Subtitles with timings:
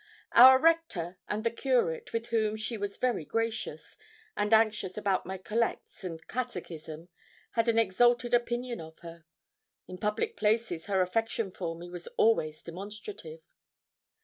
[0.31, 3.99] Our rector and the curate, with whom she was very gracious,
[4.35, 7.09] and anxious about my collects and catechism,
[7.51, 9.25] had an exalted opinion of her.
[9.87, 13.41] In public places her affection for me was always demonstrative.